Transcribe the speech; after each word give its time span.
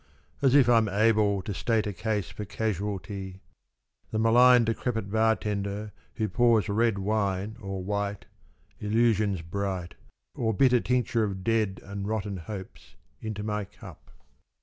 "As 0.41 0.55
if 0.55 0.67
I'm 0.67 0.89
able 0.89 1.43
To 1.43 1.53
state 1.53 1.85
a 1.85 1.93
case 1.93 2.31
for 2.31 2.43
Casualty!— 2.43 3.43
The 4.11 4.17
malign 4.17 4.63
decrepit 4.65 5.11
bar 5.11 5.35
tender 5.35 5.91
who 6.15 6.27
pours 6.27 6.67
Red 6.67 6.97
wine 6.97 7.55
or 7.61 7.83
white, 7.83 8.25
Illusions 8.79 9.43
bright, 9.43 9.93
Or 10.33 10.55
bitter 10.55 10.79
tincture 10.79 11.23
of 11.23 11.43
dead 11.43 11.81
and 11.83 12.07
rotten 12.07 12.37
hopes 12.37 12.95
Into 13.19 13.43
my 13.43 13.63
cup. 13.65 14.09